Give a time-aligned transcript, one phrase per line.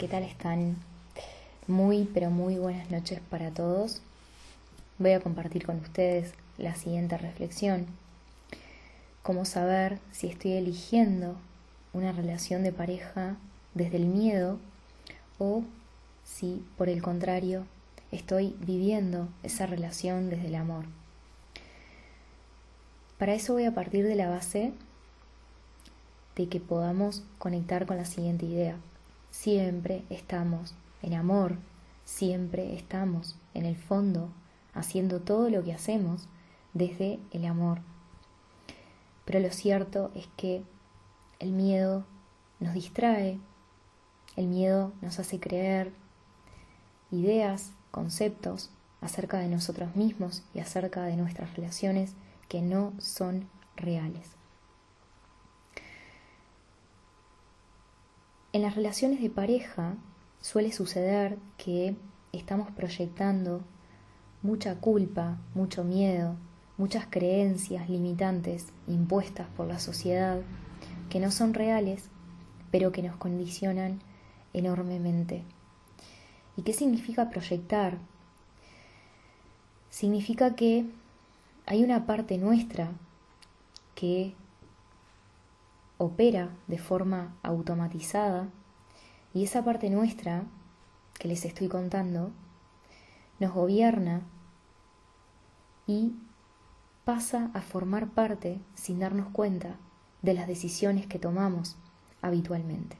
[0.00, 0.76] ¿qué tal están?
[1.66, 4.00] Muy, pero muy buenas noches para todos.
[4.98, 7.84] Voy a compartir con ustedes la siguiente reflexión.
[9.22, 11.36] Cómo saber si estoy eligiendo
[11.92, 13.36] una relación de pareja
[13.74, 14.58] desde el miedo
[15.38, 15.64] o
[16.24, 17.66] si, por el contrario,
[18.10, 20.86] estoy viviendo esa relación desde el amor.
[23.18, 24.72] Para eso voy a partir de la base
[26.36, 28.78] de que podamos conectar con la siguiente idea.
[29.30, 31.56] Siempre estamos en amor,
[32.04, 34.30] siempre estamos en el fondo
[34.74, 36.28] haciendo todo lo que hacemos
[36.74, 37.80] desde el amor.
[39.24, 40.62] Pero lo cierto es que
[41.38, 42.04] el miedo
[42.58, 43.38] nos distrae,
[44.36, 45.92] el miedo nos hace creer
[47.10, 48.70] ideas, conceptos
[49.00, 52.14] acerca de nosotros mismos y acerca de nuestras relaciones
[52.48, 54.39] que no son reales.
[58.52, 59.94] En las relaciones de pareja
[60.40, 61.94] suele suceder que
[62.32, 63.62] estamos proyectando
[64.42, 66.34] mucha culpa, mucho miedo,
[66.76, 70.40] muchas creencias limitantes impuestas por la sociedad
[71.10, 72.08] que no son reales,
[72.72, 74.00] pero que nos condicionan
[74.52, 75.44] enormemente.
[76.56, 77.98] ¿Y qué significa proyectar?
[79.90, 80.86] Significa que
[81.66, 82.90] hay una parte nuestra
[83.94, 84.34] que
[86.00, 88.48] opera de forma automatizada
[89.34, 90.44] y esa parte nuestra
[91.18, 92.30] que les estoy contando
[93.38, 94.22] nos gobierna
[95.86, 96.14] y
[97.04, 99.76] pasa a formar parte sin darnos cuenta
[100.22, 101.76] de las decisiones que tomamos
[102.22, 102.96] habitualmente.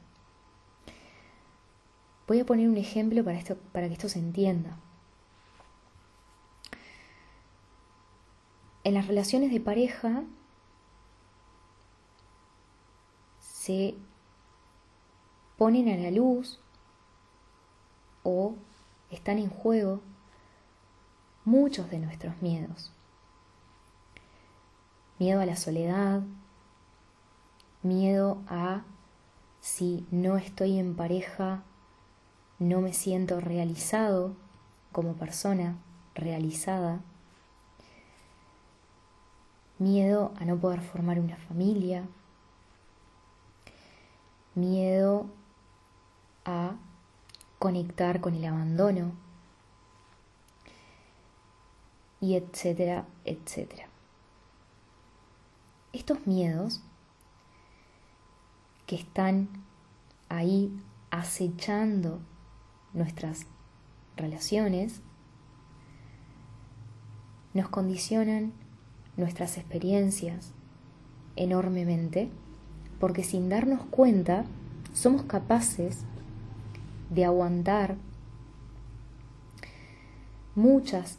[2.27, 4.77] Voy a poner un ejemplo para, esto, para que esto se entienda.
[8.83, 10.23] En las relaciones de pareja
[13.71, 13.95] se
[15.57, 16.59] ponen a la luz
[18.23, 18.55] o
[19.09, 20.01] están en juego
[21.45, 22.91] muchos de nuestros miedos.
[25.19, 26.21] Miedo a la soledad,
[27.81, 28.81] miedo a
[29.61, 31.63] si no estoy en pareja,
[32.59, 34.35] no me siento realizado
[34.91, 35.77] como persona,
[36.13, 36.99] realizada.
[39.79, 42.07] Miedo a no poder formar una familia,
[44.55, 45.27] miedo
[46.45, 46.75] a
[47.59, 49.11] conectar con el abandono
[52.19, 53.87] y etcétera, etcétera.
[55.93, 56.81] Estos miedos
[58.87, 59.49] que están
[60.29, 60.71] ahí
[61.09, 62.19] acechando
[62.93, 63.45] nuestras
[64.15, 65.01] relaciones
[67.53, 68.53] nos condicionan
[69.17, 70.53] nuestras experiencias
[71.35, 72.31] enormemente
[73.01, 74.45] porque sin darnos cuenta
[74.93, 76.01] somos capaces
[77.09, 77.95] de aguantar
[80.53, 81.17] muchas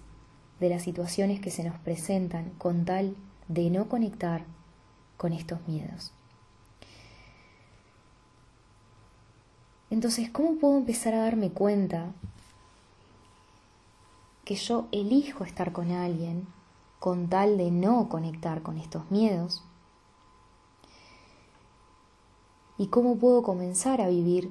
[0.61, 3.17] de las situaciones que se nos presentan con tal
[3.49, 4.45] de no conectar
[5.17, 6.13] con estos miedos.
[9.91, 12.13] Entonces, ¿cómo puedo empezar a darme cuenta
[14.45, 16.47] que yo elijo estar con alguien
[17.01, 19.65] con tal de no conectar con estos miedos?
[22.83, 24.51] Y cómo puedo comenzar a vivir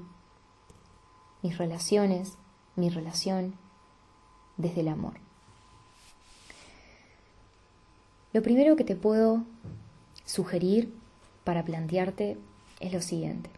[1.41, 2.37] mis relaciones,
[2.77, 3.55] mi relación
[4.55, 5.15] desde el amor.
[8.31, 9.43] Lo primero que te puedo
[10.23, 10.93] sugerir
[11.43, 12.37] para plantearte
[12.79, 13.49] es lo siguiente.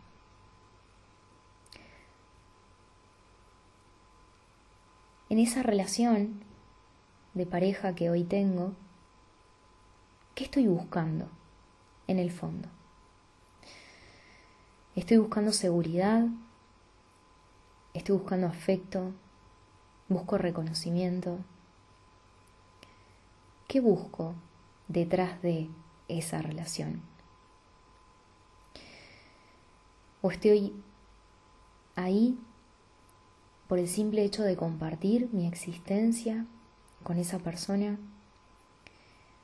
[5.29, 6.41] En esa relación
[7.35, 8.73] de pareja que hoy tengo,
[10.33, 11.27] ¿qué estoy buscando
[12.07, 12.69] en el fondo?
[14.95, 16.27] Estoy buscando seguridad,
[17.95, 19.11] estoy buscando afecto,
[20.07, 21.39] busco reconocimiento.
[23.67, 24.35] ¿Qué busco
[24.87, 25.67] detrás de
[26.07, 27.01] esa relación?
[30.21, 30.75] ¿O estoy
[31.95, 32.37] ahí
[33.67, 36.45] por el simple hecho de compartir mi existencia
[37.01, 37.97] con esa persona?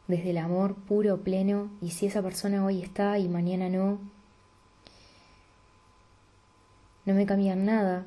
[0.08, 3.98] Desde el amor puro, pleno, y si esa persona hoy está y mañana no,
[7.06, 8.06] no me cambian nada,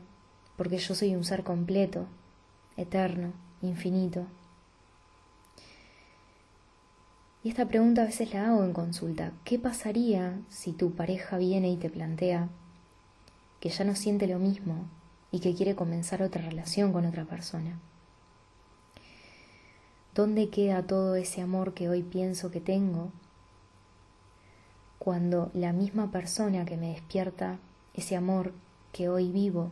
[0.57, 2.07] porque yo soy un ser completo,
[2.77, 4.27] eterno, infinito.
[7.45, 9.33] Y esta pregunta a veces la hago en consulta.
[9.45, 12.49] ¿Qué pasaría si tu pareja viene y te plantea
[13.59, 14.87] que ya no siente lo mismo
[15.33, 17.81] y que quiere comenzar otra relación con otra persona?
[20.15, 23.11] ¿Dónde queda todo ese amor que hoy pienso que tengo
[24.99, 27.59] cuando la misma persona que me despierta
[27.95, 28.53] ese amor
[28.93, 29.71] que hoy vivo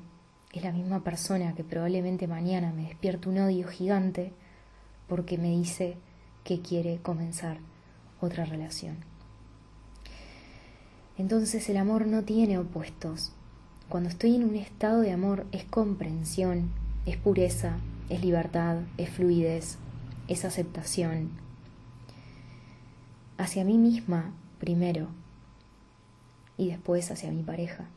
[0.53, 4.33] es la misma persona que probablemente mañana me despierte un odio gigante
[5.09, 5.97] porque me dice
[6.43, 7.59] que quiere comenzar
[8.21, 8.97] otra relación.
[11.19, 13.33] Entonces el amor no tiene opuestos.
[13.89, 16.71] Cuando estoy en un estado de amor es comprensión,
[17.05, 17.77] es pureza,
[18.09, 19.77] es libertad, es fluidez,
[20.29, 21.31] es aceptación.
[23.37, 25.09] Hacia mí misma primero
[26.57, 27.89] y después hacia mi pareja.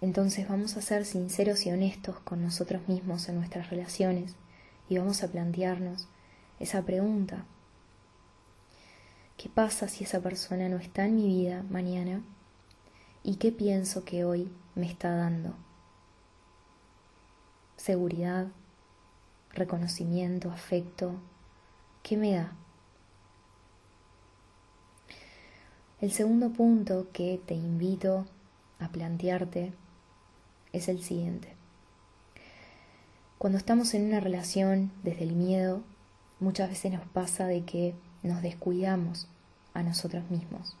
[0.00, 4.36] Entonces vamos a ser sinceros y honestos con nosotros mismos en nuestras relaciones
[4.88, 6.08] y vamos a plantearnos
[6.60, 7.44] esa pregunta.
[9.36, 12.22] ¿Qué pasa si esa persona no está en mi vida mañana?
[13.22, 15.54] ¿Y qué pienso que hoy me está dando?
[17.76, 18.48] Seguridad,
[19.52, 21.14] reconocimiento, afecto,
[22.02, 22.52] ¿qué me da?
[26.00, 28.26] El segundo punto que te invito
[28.78, 29.72] a plantearte
[30.74, 31.48] es el siguiente.
[33.38, 35.82] Cuando estamos en una relación desde el miedo,
[36.40, 39.28] muchas veces nos pasa de que nos descuidamos
[39.72, 40.76] a nosotros mismos.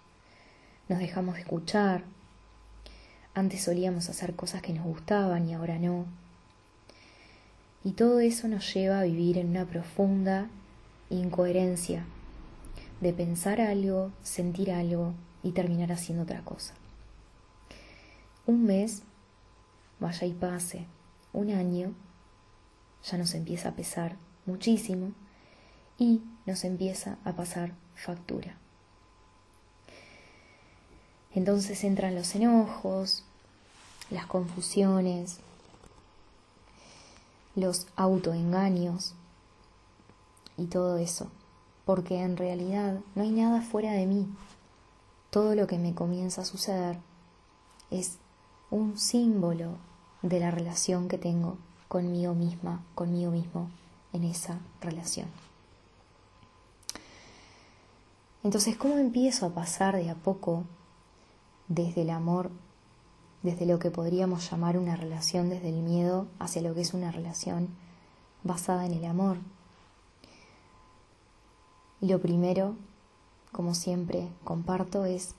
[0.88, 2.04] Nos dejamos de escuchar.
[3.34, 6.06] Antes solíamos hacer cosas que nos gustaban y ahora no.
[7.84, 10.48] Y todo eso nos lleva a vivir en una profunda
[11.10, 12.04] incoherencia
[13.00, 15.12] de pensar algo, sentir algo
[15.42, 16.74] y terminar haciendo otra cosa.
[18.46, 19.02] Un mes
[20.00, 20.86] vaya y pase
[21.32, 21.94] un año,
[23.04, 25.12] ya nos empieza a pesar muchísimo
[25.98, 28.56] y nos empieza a pasar factura.
[31.34, 33.24] Entonces entran los enojos,
[34.10, 35.40] las confusiones,
[37.56, 39.14] los autoengaños
[40.56, 41.30] y todo eso,
[41.84, 44.28] porque en realidad no hay nada fuera de mí.
[45.30, 46.98] Todo lo que me comienza a suceder
[47.90, 48.18] es
[48.74, 49.76] un símbolo
[50.22, 53.70] de la relación que tengo conmigo misma, conmigo mismo
[54.12, 55.28] en esa relación.
[58.42, 60.64] Entonces, ¿cómo empiezo a pasar de a poco
[61.68, 62.50] desde el amor,
[63.44, 67.12] desde lo que podríamos llamar una relación desde el miedo, hacia lo que es una
[67.12, 67.68] relación
[68.42, 69.36] basada en el amor?
[72.00, 72.74] Lo primero,
[73.52, 75.36] como siempre comparto, es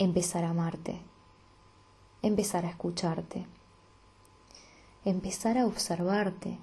[0.00, 1.00] empezar a amarte,
[2.22, 3.46] empezar a escucharte,
[5.04, 6.58] empezar a observarte.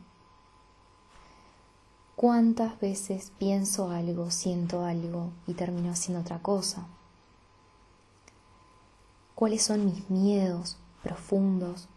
[2.16, 6.88] ¿Cuántas veces pienso algo, siento algo y termino haciendo otra cosa?
[9.36, 11.90] ¿Cuáles son mis miedos profundos?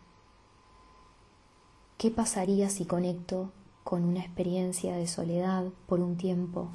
[1.96, 3.52] ¿Qué pasaría si conecto
[3.84, 6.68] con una experiencia de soledad por un tiempo?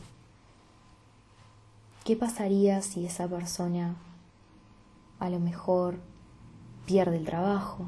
[2.06, 3.96] ¿Qué pasaría si esa persona
[5.20, 6.00] a lo mejor
[6.86, 7.86] pierde el trabajo.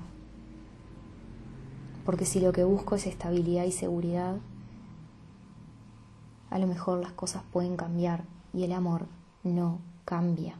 [2.05, 4.37] Porque si lo que busco es estabilidad y seguridad,
[6.49, 9.07] a lo mejor las cosas pueden cambiar y el amor
[9.43, 10.55] no cambia.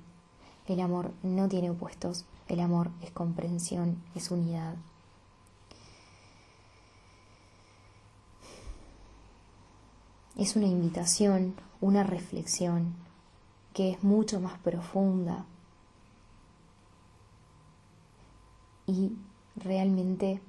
[0.67, 4.75] El amor no tiene opuestos, el amor es comprensión, es unidad.
[10.35, 12.95] Es una invitación, una reflexión
[13.73, 15.45] que es mucho más profunda
[18.87, 19.13] y
[19.55, 20.41] realmente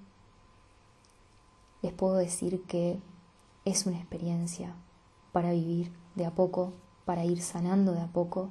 [1.82, 3.00] les puedo decir que
[3.64, 4.74] es una experiencia
[5.32, 6.72] para vivir de a poco,
[7.04, 8.50] para ir sanando de a poco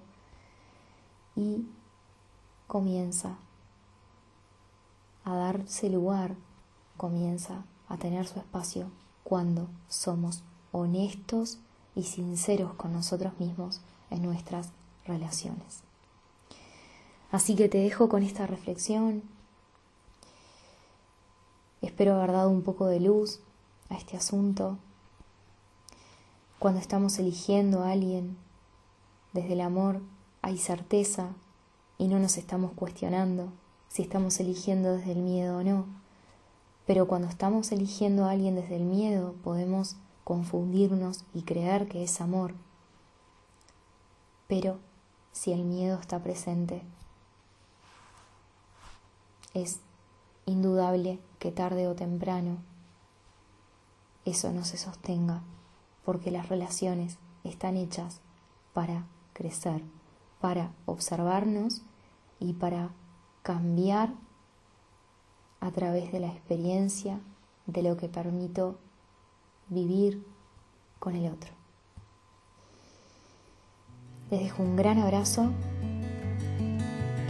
[1.35, 1.65] y
[2.67, 3.37] comienza
[5.23, 6.35] a darse lugar,
[6.97, 8.89] comienza a tener su espacio
[9.23, 11.59] cuando somos honestos
[11.95, 14.69] y sinceros con nosotros mismos en nuestras
[15.05, 15.81] relaciones.
[17.31, 19.23] Así que te dejo con esta reflexión,
[21.95, 23.39] Espero haber dado un poco de luz
[23.87, 24.77] a este asunto.
[26.59, 28.35] Cuando estamos eligiendo a alguien
[29.31, 30.01] desde el amor
[30.41, 31.29] hay certeza
[31.97, 33.47] y no nos estamos cuestionando
[33.87, 35.85] si estamos eligiendo desde el miedo o no.
[36.85, 42.19] Pero cuando estamos eligiendo a alguien desde el miedo podemos confundirnos y creer que es
[42.19, 42.55] amor.
[44.49, 44.79] Pero
[45.31, 46.81] si el miedo está presente,
[49.53, 49.79] es
[50.45, 52.57] indudable que tarde o temprano
[54.25, 55.43] eso no se sostenga,
[56.03, 58.21] porque las relaciones están hechas
[58.73, 59.83] para crecer,
[60.41, 61.83] para observarnos
[62.39, 62.89] y para
[63.43, 64.13] cambiar
[65.59, 67.19] a través de la experiencia
[67.67, 68.77] de lo que permito
[69.69, 70.25] vivir
[70.99, 71.51] con el otro.
[74.31, 75.51] Les dejo un gran abrazo,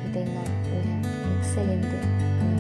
[0.02, 2.55] que tengan una excelente